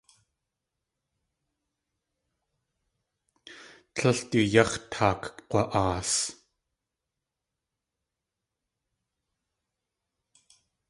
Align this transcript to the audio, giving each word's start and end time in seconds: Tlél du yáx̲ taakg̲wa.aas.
Tlél 3.93 4.19
du 4.29 4.39
yáx̲ 4.53 4.73
taakg̲wa.aas. 4.91 6.11